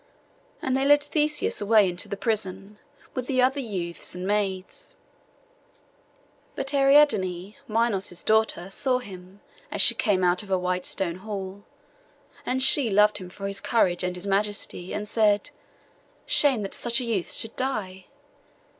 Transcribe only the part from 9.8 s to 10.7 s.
came out of her